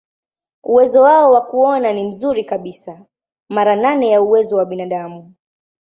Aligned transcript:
Uwezo 0.63 1.01
wao 1.01 1.31
wa 1.31 1.41
kuona 1.41 1.93
ni 1.93 2.03
mzuri 2.03 2.43
kabisa, 2.43 3.05
mara 3.49 3.75
nane 3.75 4.09
ya 4.09 4.21
uwezo 4.21 4.57
wa 4.57 4.65
binadamu. 4.65 5.33